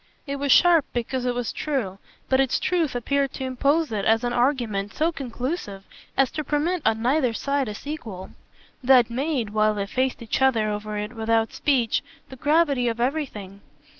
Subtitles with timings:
[0.25, 4.23] It was sharp because it was true, but its truth appeared to impose it as
[4.23, 5.83] an argument so conclusive
[6.17, 8.31] as to permit on neither side a sequel.
[8.83, 13.61] That made, while they faced each other over it without speech, the gravity of everything.